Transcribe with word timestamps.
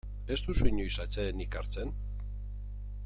Ez 0.35 0.37
duzu 0.47 0.69
inoiz 0.69 0.95
atsedenik 1.03 1.59
hartzen? 1.61 1.93